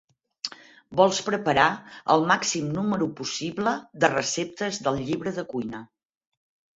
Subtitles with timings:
[0.99, 1.65] Vols preparar
[2.13, 3.73] el màxim número possible
[4.05, 5.83] de receptes del llibre de cuina.